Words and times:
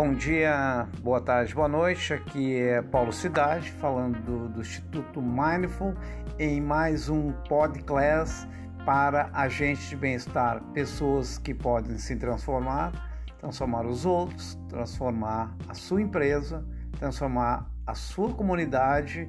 Bom 0.00 0.14
dia, 0.14 0.86
boa 1.02 1.20
tarde, 1.20 1.52
boa 1.52 1.66
noite. 1.66 2.14
Aqui 2.14 2.56
é 2.56 2.80
Paulo 2.80 3.12
Cidade, 3.12 3.72
falando 3.72 4.16
do, 4.22 4.48
do 4.48 4.60
Instituto 4.60 5.20
Mindful, 5.20 5.92
em 6.38 6.60
mais 6.60 7.08
um 7.08 7.32
podcast 7.48 8.48
para 8.86 9.28
agentes 9.32 9.88
de 9.88 9.96
bem-estar, 9.96 10.62
pessoas 10.72 11.36
que 11.36 11.52
podem 11.52 11.98
se 11.98 12.14
transformar, 12.14 12.92
transformar 13.40 13.86
os 13.86 14.06
outros, 14.06 14.56
transformar 14.68 15.56
a 15.68 15.74
sua 15.74 16.00
empresa, 16.00 16.64
transformar 16.96 17.68
a 17.84 17.94
sua 17.96 18.32
comunidade 18.32 19.28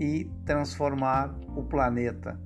e 0.00 0.28
transformar 0.44 1.32
o 1.54 1.62
planeta 1.62 2.36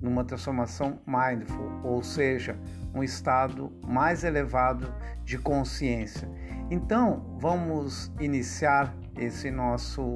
numa 0.00 0.24
transformação 0.24 0.98
mindful, 1.06 1.82
ou 1.84 2.02
seja, 2.02 2.58
um 2.94 3.02
estado 3.02 3.70
mais 3.86 4.24
elevado 4.24 4.90
de 5.22 5.36
consciência. 5.36 6.26
Então, 6.70 7.36
vamos 7.40 8.12
iniciar 8.20 8.96
esse 9.18 9.50
nosso 9.50 10.14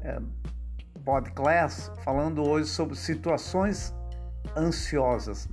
é, 0.00 0.16
podcast 1.04 1.90
falando 2.04 2.40
hoje 2.48 2.70
sobre 2.70 2.94
situações 2.96 3.92
ansiosas. 4.56 5.48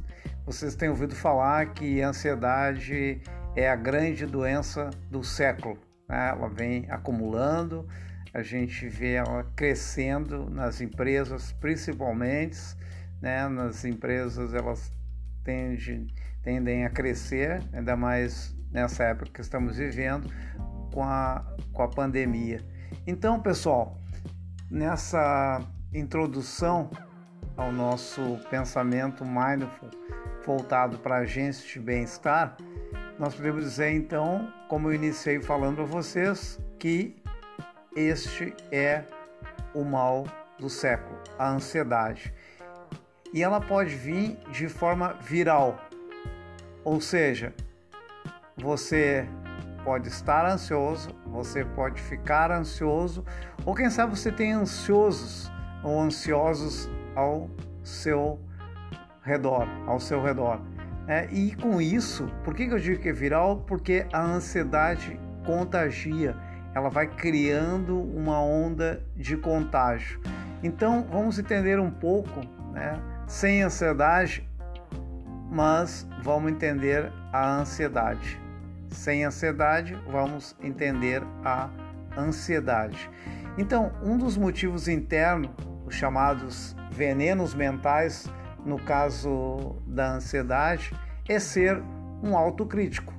Vocês 0.46 0.76
têm 0.76 0.90
ouvido 0.90 1.16
falar 1.16 1.74
que 1.74 2.00
a 2.00 2.10
ansiedade 2.10 3.22
é 3.56 3.68
a 3.68 3.76
grande 3.76 4.28
doença 4.28 4.92
do 5.10 5.24
século. 5.24 5.80
Né? 6.08 6.30
Ela 6.30 6.48
vem 6.48 6.86
acumulando, 6.92 7.88
a 8.36 8.44
gente 8.44 8.88
vê 8.88 9.14
ela 9.14 9.44
crescendo 9.56 10.48
nas 10.48 10.80
empresas, 10.80 11.54
principalmente, 11.54 12.60
né? 13.20 13.48
nas 13.48 13.84
empresas 13.84 14.54
elas 14.54 14.92
tendem, 15.44 16.06
tendem 16.44 16.86
a 16.86 16.90
crescer, 16.92 17.64
ainda 17.74 17.98
mais 17.98 18.56
nessa 18.74 19.04
época 19.04 19.30
que 19.32 19.42
estamos 19.42 19.78
vivendo 19.78 20.30
com 20.92 21.04
a, 21.04 21.46
com 21.72 21.84
a 21.84 21.88
pandemia. 21.88 22.60
Então, 23.08 23.40
pessoal, 23.40 23.98
nessa 24.70 25.62
introdução 25.94 26.90
ao 27.56 27.72
nosso 27.72 28.40
pensamento 28.50 29.24
mindful 29.24 29.90
voltado 30.46 30.98
para 30.98 31.18
agências 31.18 31.66
de 31.72 31.80
bem-estar, 31.80 32.58
nós 33.18 33.36
podemos 33.36 33.64
dizer 33.64 33.92
então, 33.92 34.52
como 34.68 34.90
eu 34.90 34.96
iniciei 34.96 35.40
falando 35.42 35.84
a 35.84 35.86
vocês, 35.86 36.60
que 36.80 37.16
este 37.96 38.54
é 38.72 39.06
o 39.74 39.84
mal 39.84 40.26
do 40.60 40.70
século, 40.70 41.18
a 41.38 41.50
ansiedade 41.50 42.34
e 43.34 43.42
ela 43.42 43.60
pode 43.60 43.96
vir 43.96 44.38
de 44.52 44.70
forma 44.70 45.14
viral. 45.14 45.80
Ou 46.84 47.02
seja, 47.02 47.54
você 48.58 49.28
pode 49.84 50.08
estar 50.08 50.46
ansioso, 50.46 51.10
você 51.28 51.66
pode 51.66 52.02
ficar 52.02 52.52
ansioso, 52.52 53.26
ou 53.66 53.76
quem 53.76 53.90
sabe 53.90 54.18
você 54.18 54.32
tem 54.32 54.54
ansiosos 54.54 55.52
ou 55.84 56.00
ansiosos 56.00 56.90
ao 57.16 57.50
seu 57.84 58.40
redor, 59.22 59.68
ao 59.88 60.00
seu 60.00 60.24
redor. 60.24 60.62
É, 61.08 61.28
e 61.32 61.54
com 61.56 61.82
isso, 61.82 62.28
por 62.44 62.56
que 62.56 62.64
eu 62.64 62.80
digo 62.80 63.02
que 63.02 63.10
é 63.10 63.14
viral? 63.14 63.58
Porque 63.68 64.06
a 64.14 64.22
ansiedade 64.22 65.20
contagia, 65.46 66.36
ela 66.74 66.90
vai 66.90 67.08
criando 67.08 68.00
uma 68.00 68.42
onda 68.42 69.04
de 69.16 69.36
contágio. 69.36 70.22
Então, 70.64 71.06
vamos 71.12 71.38
entender 71.38 71.78
um 71.78 71.92
pouco, 71.92 72.40
né? 72.72 72.98
sem 73.28 73.62
ansiedade, 73.62 74.48
mas 75.52 76.08
vamos 76.22 76.52
entender 76.52 77.12
a 77.34 77.58
ansiedade. 77.58 78.43
Sem 78.94 79.26
ansiedade, 79.26 79.98
vamos 80.08 80.56
entender 80.62 81.22
a 81.44 81.70
ansiedade. 82.18 83.10
Então, 83.58 83.92
um 84.04 84.18
dos 84.18 84.38
motivos 84.38 84.88
internos, 84.88 85.52
os 85.86 85.96
chamados 85.96 86.76
venenos 86.92 87.54
mentais, 87.54 88.32
no 88.66 88.80
caso 88.80 89.76
da 89.88 90.14
ansiedade, 90.14 90.94
é 91.28 91.40
ser 91.40 91.82
um 92.24 92.38
autocrítico, 92.38 93.14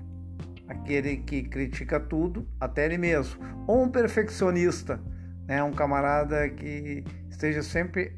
aquele 0.68 1.18
que 1.18 1.42
critica 1.42 1.98
tudo, 1.98 2.48
até 2.58 2.86
ele 2.86 2.96
mesmo, 2.96 3.40
ou 3.66 3.82
um 3.82 3.88
perfeccionista, 3.88 5.00
né? 5.46 5.62
um 5.62 5.72
camarada 5.72 6.48
que 6.48 7.04
esteja 7.28 7.62
sempre 7.62 8.16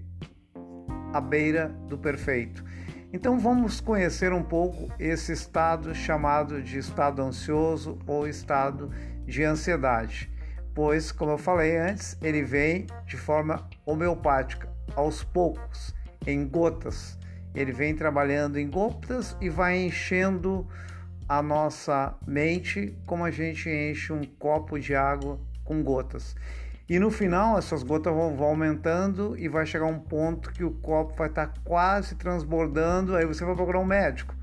à 1.12 1.20
beira 1.20 1.68
do 1.88 1.96
perfeito. 1.96 2.64
Então 3.16 3.38
vamos 3.38 3.80
conhecer 3.80 4.30
um 4.30 4.42
pouco 4.42 4.92
esse 4.98 5.32
estado 5.32 5.94
chamado 5.94 6.62
de 6.62 6.76
estado 6.76 7.22
ansioso 7.22 7.98
ou 8.06 8.28
estado 8.28 8.90
de 9.24 9.42
ansiedade, 9.42 10.30
pois, 10.74 11.10
como 11.10 11.30
eu 11.30 11.38
falei 11.38 11.78
antes, 11.78 12.18
ele 12.20 12.42
vem 12.42 12.86
de 13.06 13.16
forma 13.16 13.66
homeopática, 13.86 14.68
aos 14.94 15.24
poucos, 15.24 15.94
em 16.26 16.46
gotas. 16.46 17.18
Ele 17.54 17.72
vem 17.72 17.96
trabalhando 17.96 18.58
em 18.58 18.68
gotas 18.68 19.34
e 19.40 19.48
vai 19.48 19.78
enchendo 19.78 20.68
a 21.26 21.40
nossa 21.40 22.14
mente 22.26 22.98
como 23.06 23.24
a 23.24 23.30
gente 23.30 23.70
enche 23.70 24.12
um 24.12 24.24
copo 24.24 24.78
de 24.78 24.94
água 24.94 25.40
com 25.64 25.82
gotas. 25.82 26.36
E 26.88 27.00
no 27.00 27.10
final, 27.10 27.58
essas 27.58 27.82
gotas 27.82 28.14
vão, 28.14 28.36
vão, 28.36 28.46
aumentando 28.48 29.36
e 29.36 29.48
vai 29.48 29.66
chegar 29.66 29.86
um 29.86 29.98
ponto 29.98 30.52
que 30.52 30.62
o 30.62 30.70
copo 30.70 31.14
vai 31.16 31.28
estar 31.28 31.52
quase 31.64 32.14
transbordando. 32.14 33.16
Aí 33.16 33.24
você 33.24 33.44
vai 33.44 33.56
procurar 33.56 33.80
um 33.80 33.84
médico, 33.84 34.34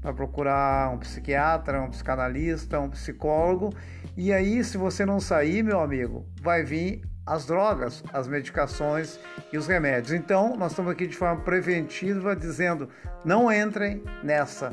vai 0.00 0.12
procurar 0.12 0.90
um 0.92 0.98
psiquiatra, 0.98 1.80
um 1.80 1.90
psicanalista, 1.90 2.80
um 2.80 2.90
psicólogo. 2.90 3.72
E 4.16 4.32
aí, 4.32 4.64
se 4.64 4.76
você 4.76 5.06
não 5.06 5.20
sair, 5.20 5.62
meu 5.62 5.80
amigo, 5.80 6.26
vai 6.40 6.64
vir 6.64 7.02
as 7.24 7.46
drogas, 7.46 8.02
as 8.12 8.26
medicações 8.26 9.20
e 9.52 9.56
os 9.56 9.68
remédios. 9.68 10.12
Então, 10.12 10.56
nós 10.56 10.72
estamos 10.72 10.90
aqui 10.90 11.06
de 11.06 11.16
forma 11.16 11.42
preventiva 11.42 12.34
dizendo: 12.34 12.88
não 13.24 13.50
entrem 13.52 14.02
nessa, 14.24 14.72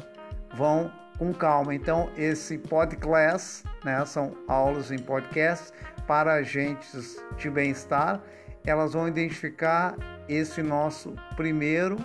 vão 0.55 0.91
com 1.19 1.33
calma. 1.33 1.75
Então, 1.75 2.09
esse 2.17 2.57
podcast, 2.57 3.63
né, 3.83 4.03
são 4.05 4.35
aulas 4.47 4.91
em 4.91 4.97
podcast 4.97 5.71
para 6.07 6.33
agentes 6.33 7.21
de 7.37 7.49
bem-estar, 7.49 8.23
elas 8.65 8.93
vão 8.93 9.07
identificar 9.07 9.95
esse 10.27 10.63
nosso 10.63 11.13
primeiro 11.35 11.97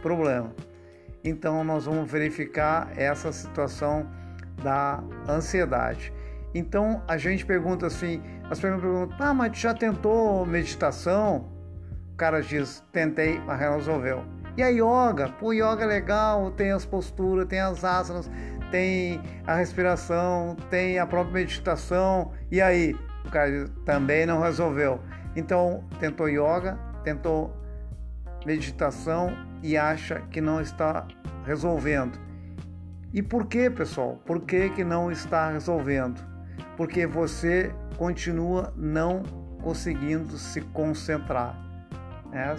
problema. 0.00 0.54
Então, 1.24 1.64
nós 1.64 1.84
vamos 1.84 2.10
verificar 2.10 2.88
essa 2.96 3.32
situação 3.32 4.08
da 4.62 5.02
ansiedade. 5.28 6.12
Então, 6.54 7.02
a 7.06 7.18
gente 7.18 7.44
pergunta 7.44 7.86
assim: 7.86 8.22
as 8.48 8.60
pessoas 8.60 8.80
perguntam, 8.80 9.16
ah, 9.18 9.34
mas 9.34 9.58
já 9.58 9.74
tentou 9.74 10.46
meditação? 10.46 11.50
O 12.12 12.16
cara 12.16 12.40
diz: 12.40 12.82
tentei, 12.92 13.38
mas 13.40 13.58
resolveu. 13.58 14.24
E 14.56 14.62
a 14.62 14.68
yoga? 14.68 15.28
Pô, 15.38 15.52
yoga 15.52 15.84
é 15.84 15.86
legal, 15.86 16.50
tem 16.50 16.70
as 16.70 16.86
posturas, 16.86 17.46
tem 17.46 17.60
as 17.60 17.84
asanas, 17.84 18.30
tem 18.70 19.20
a 19.46 19.54
respiração, 19.54 20.56
tem 20.70 20.98
a 20.98 21.06
própria 21.06 21.34
meditação. 21.34 22.32
E 22.50 22.60
aí? 22.60 22.96
O 23.24 23.30
cara 23.30 23.68
também 23.84 24.24
não 24.24 24.40
resolveu. 24.40 25.00
Então 25.34 25.84
tentou 26.00 26.28
yoga, 26.28 26.78
tentou 27.04 27.54
meditação 28.46 29.36
e 29.62 29.76
acha 29.76 30.20
que 30.30 30.40
não 30.40 30.60
está 30.60 31.06
resolvendo. 31.44 32.18
E 33.12 33.22
por 33.22 33.46
que, 33.46 33.68
pessoal? 33.68 34.20
Por 34.24 34.42
que, 34.42 34.70
que 34.70 34.84
não 34.84 35.10
está 35.10 35.50
resolvendo? 35.50 36.20
Porque 36.76 37.06
você 37.06 37.74
continua 37.96 38.72
não 38.76 39.22
conseguindo 39.62 40.36
se 40.38 40.60
concentrar. 40.60 41.58
É, 42.32 42.54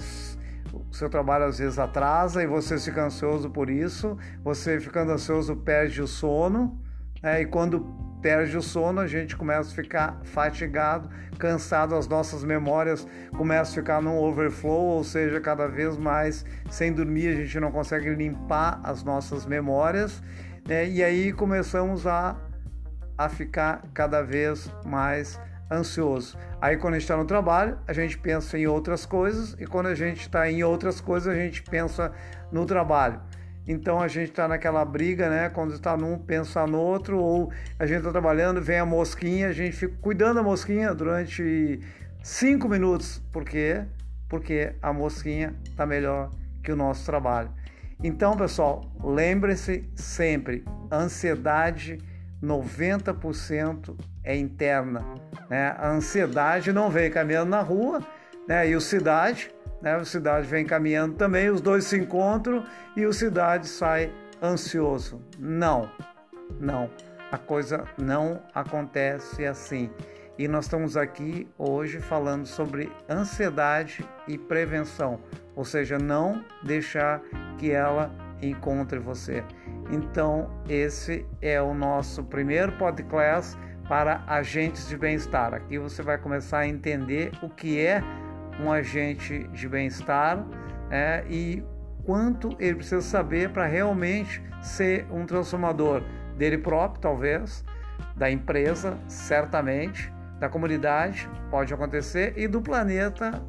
o 0.90 0.94
seu 0.94 1.10
trabalho 1.10 1.46
às 1.46 1.60
vezes 1.60 1.80
atrasa 1.80 2.44
e 2.44 2.48
você 2.48 2.78
fica 2.78 3.06
ansioso 3.06 3.50
por 3.50 3.70
isso. 3.70 4.18
Você 4.44 4.80
ficando 4.80 5.12
ansioso 5.12 5.56
perde 5.56 6.02
o 6.02 6.08
sono. 6.08 6.82
É, 7.22 7.42
e 7.42 7.46
quando 7.46 7.82
perde 8.22 8.58
o 8.58 8.62
sono, 8.62 9.00
a 9.00 9.08
gente 9.08 9.36
começa 9.36 9.72
a 9.72 9.76
ficar 9.76 10.20
fatigado, 10.24 11.10
cansado, 11.38 11.96
as 11.96 12.08
nossas 12.08 12.44
memórias 12.44 13.08
começam 13.36 13.74
a 13.74 13.76
ficar 13.76 14.02
num 14.02 14.18
overflow, 14.18 14.98
ou 14.98 15.04
seja, 15.04 15.40
cada 15.40 15.68
vez 15.68 15.98
mais 15.98 16.46
sem 16.70 16.92
dormir 16.92 17.30
a 17.30 17.36
gente 17.36 17.60
não 17.60 17.72
consegue 17.72 18.10
limpar 18.10 18.80
as 18.84 19.04
nossas 19.04 19.46
memórias, 19.46 20.22
né? 20.68 20.88
e 20.88 21.04
aí 21.04 21.32
começamos 21.32 22.06
a, 22.06 22.36
a 23.18 23.30
ficar 23.30 23.84
cada 23.94 24.22
vez 24.22 24.72
mais 24.86 25.40
ansioso. 25.72 26.38
Aí 26.62 26.78
quando 26.78 26.96
a 26.96 26.98
gente 26.98 27.04
está 27.04 27.18
no 27.18 27.26
trabalho, 27.26 27.78
a 27.88 27.94
gente 27.94 28.18
pensa 28.18 28.58
em 28.58 28.68
outras 28.68 29.06
coisas, 29.06 29.56
e 29.60 29.66
quando 29.66 29.88
a 29.88 29.96
gente 29.96 30.22
está 30.22 30.50
em 30.50 30.64
outras 30.64 31.02
coisas, 31.02 31.34
a 31.34 31.38
gente 31.38 31.62
pensa 31.64 32.12
no 32.52 32.66
trabalho. 32.66 33.20
Então 33.68 34.00
a 34.00 34.08
gente 34.08 34.30
está 34.30 34.48
naquela 34.48 34.86
briga, 34.86 35.30
né? 35.30 35.50
Quando 35.50 35.74
está 35.74 35.98
num, 35.98 36.18
pensa 36.18 36.66
no 36.66 36.80
outro, 36.80 37.20
ou 37.20 37.52
a 37.78 37.86
gente 37.86 37.98
está 37.98 38.12
trabalhando, 38.12 38.62
vem 38.62 38.80
a 38.80 38.86
mosquinha, 38.86 39.50
a 39.50 39.54
gente 39.54 39.76
fica 39.76 39.94
cuidando 40.02 40.36
da 40.36 40.44
mosquinha 40.44 40.94
durante 40.96 41.82
cinco 42.24 42.70
minutos. 42.70 43.22
Por 43.32 43.44
quê? 43.44 43.84
Porque 44.30 44.74
a 44.82 44.94
mosquinha 44.94 45.54
está 45.66 45.86
melhor 45.86 46.32
que 46.64 46.72
o 46.72 46.78
nosso 46.78 47.06
trabalho. 47.06 47.50
Então, 48.02 48.38
pessoal, 48.38 48.90
lembre-se 49.04 49.90
sempre: 49.96 50.64
ansiedade 50.90 52.00
90% 52.42 53.96
é 54.24 54.36
interna. 54.36 55.06
Né? 55.50 55.76
A 55.78 55.90
ansiedade 55.90 56.72
não 56.72 56.90
vem 56.90 57.10
caminhando 57.10 57.50
na 57.50 57.62
rua, 57.62 58.02
né? 58.48 58.70
e 58.70 58.76
o 58.76 58.82
cidade, 58.82 59.52
né? 59.82 59.98
o 59.98 60.06
cidade 60.06 60.48
vem 60.48 60.66
caminhando 60.66 61.16
também, 61.16 61.50
os 61.50 61.62
dois 61.62 61.86
se 61.86 61.98
encontram 61.98 62.64
e 62.96 63.06
o 63.06 63.14
cidade 63.14 63.68
sai 63.68 64.12
ansioso. 64.42 65.22
Não, 65.40 65.90
não, 66.60 66.90
a 67.32 67.38
coisa 67.38 67.86
não 67.98 68.42
acontece 68.54 69.46
assim. 69.46 69.90
E 70.38 70.48
nós 70.48 70.66
estamos 70.66 70.96
aqui 70.96 71.48
hoje 71.58 72.00
falando 72.00 72.46
sobre 72.46 72.92
ansiedade 73.10 74.08
e 74.28 74.38
prevenção, 74.38 75.20
ou 75.56 75.66
seja, 75.66 75.98
não 75.98 76.46
deixar 76.62 77.22
que 77.58 77.72
ela 77.72 78.14
encontre 78.40 79.00
você. 79.00 79.44
Então, 79.90 80.50
esse 80.68 81.26
é 81.42 81.62
o 81.62 81.74
nosso 81.74 82.24
primeiro 82.24 82.74
podcast 82.74 83.58
para 83.88 84.24
agentes 84.28 84.88
de 84.88 84.98
bem-estar. 84.98 85.54
Aqui 85.54 85.80
você 85.80 86.02
vai 86.02 86.18
começar 86.18 86.60
a 86.60 86.68
entender 86.68 87.32
o 87.42 87.50
que 87.50 87.80
é 87.80 88.02
um 88.60 88.72
agente 88.72 89.48
de 89.50 89.70
bem-estar 89.70 90.46
é, 90.92 91.24
e 91.30 91.64
quanto 92.04 92.56
ele 92.60 92.76
precisa 92.76 93.02
saber 93.02 93.50
para 93.52 93.66
realmente 93.66 94.44
ser 94.62 95.06
um 95.12 95.26
transformador 95.26 96.02
dele 96.36 96.58
próprio, 96.58 97.02
talvez, 97.02 97.64
da 98.16 98.30
empresa, 98.30 98.98
certamente, 99.08 100.12
da 100.40 100.50
comunidade, 100.50 101.30
pode 101.50 101.74
acontecer, 101.74 102.34
e 102.36 102.48
do 102.48 102.62
planeta, 102.62 103.42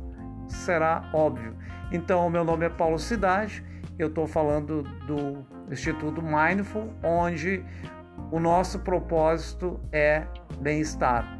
será 0.46 1.10
óbvio. 1.12 1.56
Então, 1.90 2.30
meu 2.30 2.44
nome 2.44 2.64
é 2.66 2.68
Paulo 2.68 2.98
Cidade 2.98 3.64
eu 3.98 4.06
estou 4.06 4.26
falando 4.26 4.82
do 5.06 5.44
Instituto 5.70 6.22
Mindful, 6.22 6.92
onde 7.02 7.64
o 8.30 8.38
nosso 8.38 8.78
propósito 8.80 9.80
é 9.92 10.26
bem-estar. 10.60 11.38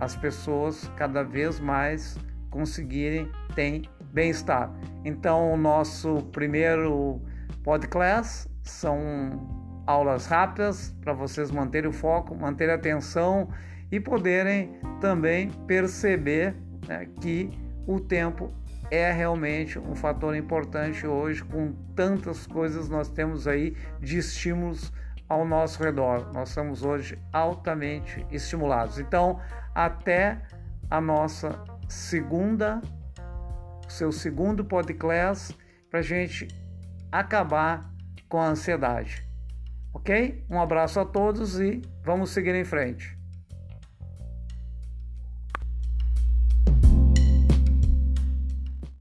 As 0.00 0.16
pessoas 0.16 0.90
cada 0.96 1.22
vez 1.22 1.60
mais 1.60 2.18
conseguirem 2.50 3.30
ter 3.54 3.82
bem-estar. 4.12 4.70
Então, 5.04 5.52
o 5.52 5.56
nosso 5.56 6.22
primeiro 6.32 7.20
podcast 7.62 8.48
são 8.62 8.94
aulas 9.86 10.26
rápidas 10.26 10.94
para 11.02 11.12
vocês 11.12 11.50
manterem 11.50 11.90
o 11.90 11.92
foco, 11.92 12.34
manterem 12.34 12.74
a 12.74 12.76
atenção 12.76 13.48
e 13.90 14.00
poderem 14.00 14.78
também 15.00 15.50
perceber 15.66 16.54
né, 16.88 17.06
que 17.20 17.50
o 17.86 18.00
tempo 18.00 18.52
é 18.90 19.10
realmente 19.10 19.78
um 19.78 19.94
fator 19.94 20.34
importante 20.36 21.06
hoje, 21.06 21.44
com 21.44 21.72
tantas 21.94 22.46
coisas 22.46 22.88
nós 22.88 23.08
temos 23.08 23.46
aí 23.46 23.76
de 24.00 24.18
estímulos 24.18 24.92
ao 25.28 25.44
nosso 25.44 25.82
redor. 25.82 26.32
Nós 26.32 26.50
estamos 26.50 26.84
hoje 26.84 27.18
altamente 27.32 28.26
estimulados. 28.30 28.98
Então, 28.98 29.40
até 29.74 30.40
a 30.90 31.00
nossa 31.00 31.62
segunda, 31.88 32.80
seu 33.88 34.12
segundo 34.12 34.64
podcast, 34.64 35.56
para 35.90 36.00
a 36.00 36.02
gente 36.02 36.48
acabar 37.10 37.90
com 38.28 38.40
a 38.40 38.48
ansiedade. 38.48 39.26
Ok? 39.92 40.44
Um 40.50 40.60
abraço 40.60 40.98
a 40.98 41.04
todos 41.04 41.60
e 41.60 41.80
vamos 42.02 42.30
seguir 42.30 42.54
em 42.54 42.64
frente. 42.64 43.23